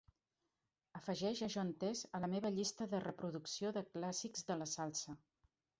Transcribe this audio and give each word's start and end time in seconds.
Afegeix 0.99 1.41
John 1.55 1.69
Tesh 1.83 2.03
a 2.19 2.23
la 2.25 2.31
meva 2.33 2.53
llista 2.57 2.91
de 2.95 3.05
reproducció 3.07 3.77
de 3.79 3.87
clàssics 3.93 4.51
de 4.51 4.63
la 4.65 4.75
salsa. 4.77 5.21